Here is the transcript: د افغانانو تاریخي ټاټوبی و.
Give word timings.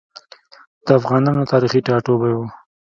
د 0.85 0.87
افغانانو 0.99 1.49
تاریخي 1.51 1.79
ټاټوبی 1.87 2.31
و. 2.35 2.39